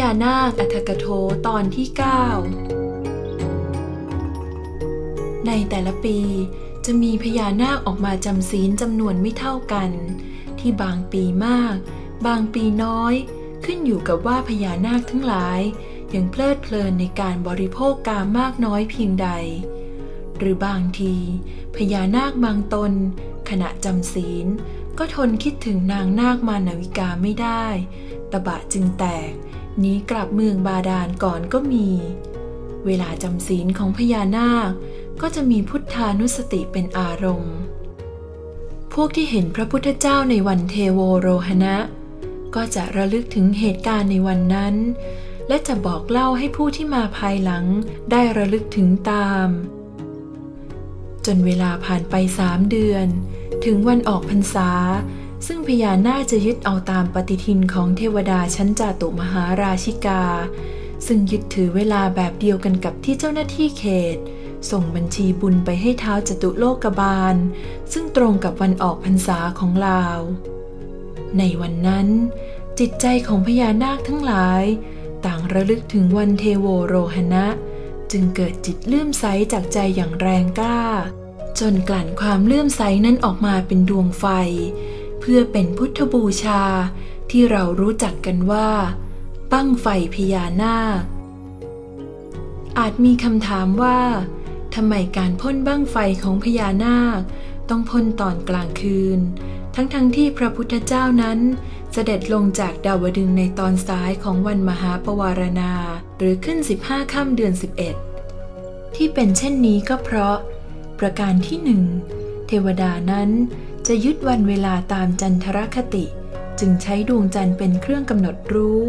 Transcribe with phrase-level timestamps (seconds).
[0.00, 1.06] ญานาคอัฐกโท
[1.46, 1.86] ตอนที่
[3.36, 6.18] 9 ในแต่ละปี
[6.84, 9.90] จะมีพญานาคออกมาจำศีลจำนวนไม่เท่ากัน
[10.58, 11.76] ที่บางปีมาก
[12.26, 13.14] บางปีน้อย
[13.64, 15.60] ขึ้นอยู่กับว่าพญานาคทั้งหลาย
[16.14, 19.28] ยังเพลิดเพลินในการบริโภคกามมากน้อยเพียงใด
[20.38, 21.14] หรือบางที
[21.76, 22.92] พญานาคบางตน
[23.50, 24.46] ขณะจำศีล
[24.98, 27.66] ก็ทนคิดถึงนางนาคมานาวิกาไม่ได้
[28.32, 29.32] ตะบะจึงแตก
[29.78, 31.88] หนีกลับเมืองบาดาลก่อนก็มี
[32.86, 34.70] เวลาจำศีลของพญานาค
[35.20, 37.56] ก็จะมีพุทธานุสติเป็นอารมณ์
[38.94, 41.76] พวกที่เห็นพระพุทธเจ้าในวันเทโวโรหณะ
[42.54, 44.74] ก็จะระลึกถึงเหตุการณ์ในวันนั้น
[45.48, 47.64] และจะบอกเล่าให้ผู้ที่มาภายหลัง
[48.10, 49.48] ได้ระลึกถึงตาม
[51.26, 53.06] จนเวลาผ่านไปสามเดือน
[53.64, 54.70] ถึงวันออกพรรษา
[55.46, 60.22] ซึ่งพญานาคจะยึดเอาตามปฏิทินของเทวดาชั้นจาตุมหาราชิกา
[61.06, 64.16] ซึ่งยึดถือเวลาแบบเดียวกันกับที่เจ้าหน้าที่เขต
[64.70, 67.36] ส่งบัญชีบุญไปให้เท้าจตุโลกบาล
[67.92, 70.20] ซึ่งตรงกับวันออกพรรษาของลาว
[71.38, 72.08] ในวันนั้น
[72.78, 74.64] จิตใจของพญานาคทั้งหลาย
[75.26, 77.46] ต่างระลึกถึงวันเทโวโรหณะ
[78.12, 80.80] จึงเกิดจิตเลื่อมใสจากใจอย่างแรงกล้า
[81.60, 84.24] จนกลั่นความเลื่อมใสนั้นออกมาเป็นดวงไฟ
[85.20, 86.62] เพื่อเป็นพุทธบูชา
[87.30, 88.68] ที่เรารู้จักกันว่า
[89.52, 91.02] ปั้งไฟพญานาค
[92.78, 93.98] อาจมีคำถามว่า
[94.74, 97.20] ทำไมการพ่นบั้งไฟของพญานาค
[97.68, 99.18] ต้องพ่นตอนกลางคืน
[99.74, 101.38] ทั้งๆทที่พระพุทธเจ้านั้น
[101.92, 105.72] เสด็จลงจากดาวดึงในตอนซ้ายของวันมหาปวารณา
[106.18, 107.52] หรือขึ้น 15ค่ำเดือน
[108.24, 110.36] 11 ที่เป็นเช่นนี้ก็เพราะ
[110.98, 111.82] ประการที่หนึ่ง
[112.46, 113.30] เทวดานั้น
[113.92, 116.04] จะยึดวันเวลาตามจันทรคติ
[116.60, 118.80] จึงใช้ดวงจันทร์เป็นเครื่องกำหนดรู้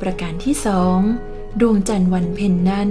[0.00, 0.98] ประการที่สอง
[1.60, 2.90] ดวงจันทร์วันเพ็ญนนั้น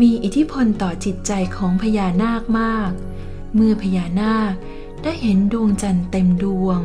[0.00, 2.90] มีอิทธิพลต่อจิตใจของพญานาคมาก
[3.54, 4.52] เมื่อพญานาค
[5.02, 6.80] ได้เห็นดวงจันทร์เต็มดวง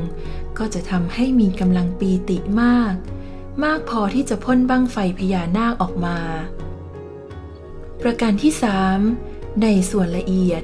[0.58, 2.94] ก็จะทำให้มีกำลังปีติมาก
[3.64, 6.18] มากพอที่จะพ่นบั้งไฟพญานาคออกมา
[8.02, 9.00] ประการที่สาม
[9.62, 10.64] ในส่วนละเอียด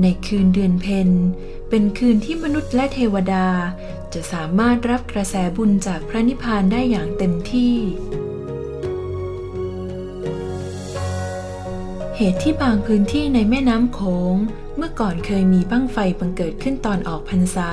[0.00, 1.08] ในคืนเดือนเพ็ญ
[1.68, 3.48] เป็นคืนที่มนุษย์และเทวดา
[4.12, 7.74] จะสามารถรับกระแสบุญจากพระนิพพานได้อย่างเต็มที่
[12.16, 14.00] เหตุที่บางพื้นที่ในแม่น้ำโข
[14.32, 14.34] ง
[14.76, 17.70] เมื่อก่อนเคยมีบั้งไฟบังเกิดขึ้นตอนออกพรรษา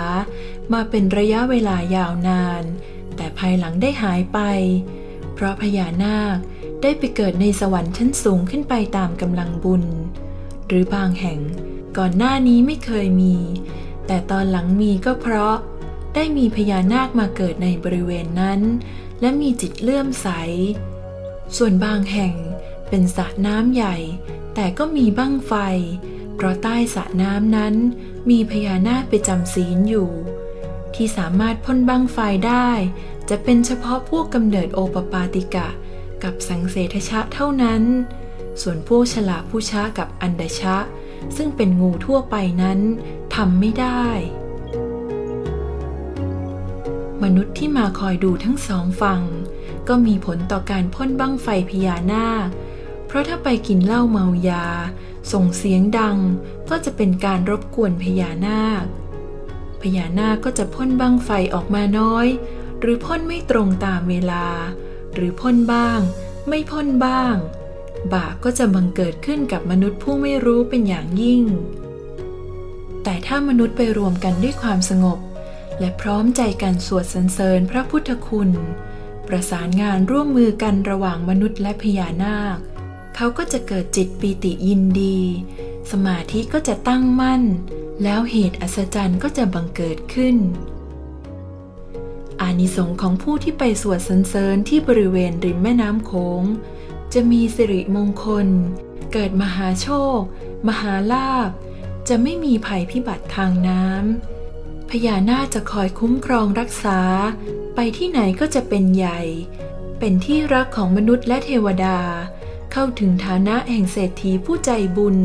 [0.74, 2.64] มาเป็นระยะเวลายาวนาน
[3.16, 4.40] แต่ภายหลังได้หายไป
[5.34, 6.38] เพราะพญานาค
[6.82, 9.84] ได้ไปเกิดในสวรรค์ชั้นสูงขึ้นไปตามกำลังบุญ
[10.68, 11.40] หรือบางแห่ง
[12.02, 13.36] ก่อนหน้านี้ไม่เคยมี
[14.08, 15.58] แต่ตอนหลังมีก็เพราะ
[16.16, 18.62] ได้มีพญานาคมาเกิดในบริเวณนั้น
[19.22, 20.28] และมีจิตเลื่อมใส
[21.58, 22.36] ส่วนบางแห่ง
[22.90, 23.96] เป็นสระน้ำใหญ่
[24.56, 25.54] แต่ก็มีบั้งไฟ
[26.36, 27.76] เพราะใต้สระน้ำนั้น
[28.30, 30.10] มีพญานาคไปจำศีลอยู่
[30.96, 32.18] ที่สามารถพ่นบั้งไฟ
[32.48, 32.70] ได้
[33.30, 35.68] จะเป็นเฉพาะพวกกำเนิดโอปปาติกะ
[36.24, 37.84] กับสังเสทชะเท่านั้น
[38.62, 40.78] ส่วนพวกฉลาผู้ชะกับอันดชะ
[41.38, 42.80] ซึ่งเป็นงูทั่วไปนั้น
[43.36, 44.06] ทำไม่ได้
[47.24, 49.24] มนุษย์ที่มาคอยดูทั้งสองฝั่ง
[49.88, 52.48] ก็มีผลต่อการพ่นบั้งไฟพญานาค
[53.08, 54.66] เพราะถ้าไปกินเหล้าเมายา
[55.32, 56.18] ส่งเสียงดัง
[56.70, 58.86] ก็จะเป็นการรบกวนพญานาค
[59.82, 62.28] พญานาคก็จะพ่นบั้งไฟออกมาน้อย
[62.80, 64.46] หรือพ่นไม่ตรงตามเวลา
[65.14, 66.00] หรือพ่นบ้าง
[66.48, 67.36] ไม่พ่นบ้าง
[68.14, 71.44] บาปก็จะบังเกิดขึ้นกับมนุษย์ผู้ไม่รู้เป็นอย่างยิ่ง
[73.04, 75.20] แต่ถ้ามนุษย์ไปรวมกันด้วยความสงบ
[75.80, 78.50] และพร้อมใจกันสวดสรรเสริญพระพุทธคุณ
[79.28, 82.58] ประสานงานร่วมมือกันระหว่างมนุษย์และพญานาค
[83.16, 85.20] เขาก็จะเกิดจิตปีติยินดี
[85.92, 87.44] สมาธิก็จะตั้งมั่น
[88.04, 90.36] แล้วเหตุอัศจรรย์ก็จะบังเกิดขึ้น
[92.42, 96.12] อานิสงส์ของผู้ที่ไปสวดสรรเสริญที่บริเวณริมแม่น้ำโข
[96.42, 96.44] ง
[97.14, 98.48] จะมีสิริมงคล
[99.14, 100.20] เกิดมหาโชค
[100.68, 101.50] มหาลาภ
[102.10, 107.00] จะไม่มีภัยพิบัติทางน้ำพญานาคจะคอยคุ้มครองรักษา
[107.76, 109.22] ไปที่ไหนก็จะเป็นใหญ่
[110.00, 112.00] เป็นที่รักของมนุษย์และเทวดา
[112.72, 115.18] เข้าถึงฐานะแห่งเศรษฐีผู้ใจบุญ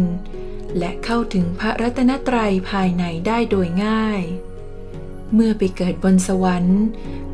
[0.79, 4.23] และเข้าถึงพระรัตนตรัยภายในได้โดยง่าย
[5.35, 6.83] เมื่อไปเกิดบนสวรรค์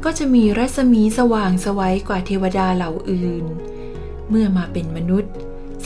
[0.05, 3.45] ก็จะมีรัศมีสว่างสวัยกว่าเทวดาเหล่าอื่น
[4.31, 5.33] เมื่อมาเป็นมนุษย์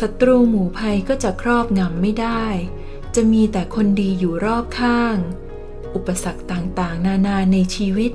[0.01, 2.45] ศัตรูหมู่ภัยก็จะครอบงำไม่ได้
[3.15, 5.17] จะมีแต่คนดีอยู่รอบข้าง
[5.95, 8.13] อุปสรรคต่างๆ นานาในชีวิต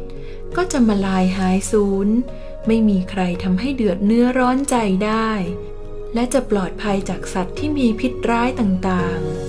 [0.56, 2.08] ก็จะมาลายหายสูญ
[2.68, 5.32] ไม่มีใครทำให้เดือดเนื้อร้อนใจได้
[6.14, 9.49] และจะปลอดภัยจากสัตว์ที่มีพิษร้ายต่างๆ